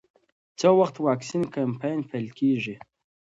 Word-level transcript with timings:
څه 0.59 0.67
وخت 0.79 0.95
واکسین 1.07 1.43
کمپاین 1.55 1.99
پیل 2.09 2.27
کېږي؟ 2.39 2.75